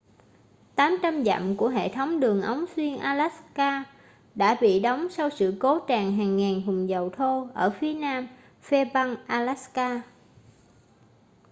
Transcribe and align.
800 0.75 1.23
dặm 1.25 1.57
của 1.57 1.69
hệ 1.69 1.89
thống 1.89 2.19
đường 2.19 2.41
ống 2.41 2.65
xuyên 2.75 2.97
alaska 2.99 3.83
đã 4.35 4.57
bị 4.61 4.79
đóng 4.79 5.07
sau 5.09 5.29
sự 5.29 5.53
cố 5.59 5.79
tràn 5.79 6.17
hàng 6.17 6.37
ngàn 6.37 6.61
thùng 6.65 6.89
dầu 6.89 7.09
thô 7.09 7.47
ở 7.53 7.69
phía 7.79 7.93
nam 7.93 8.27
fairbanks 8.69 9.15
alaska 9.27 10.01